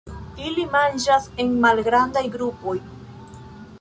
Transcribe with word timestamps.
Ili 0.45 0.63
manĝas 0.75 1.27
en 1.43 1.53
malgrandaj 1.67 2.25
grupoj. 2.37 2.75